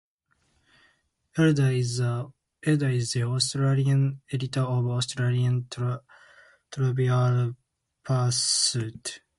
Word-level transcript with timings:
Elder 1.37 1.69
is 1.69 1.93
the 1.97 3.23
Australasian 3.23 4.21
editor 4.31 4.61
of 4.61 4.87
Australian 4.87 5.67
Trivial 6.71 7.55
Pursuit. 8.03 9.21